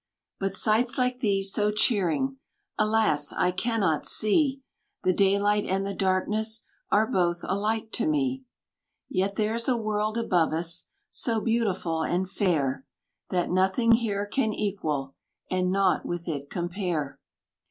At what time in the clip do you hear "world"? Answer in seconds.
9.77-10.17